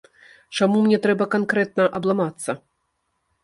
Чаму 0.57 0.79
мне 0.85 0.97
трэба 1.03 1.29
канкрэтна 1.35 1.87
абламацца? 1.99 2.51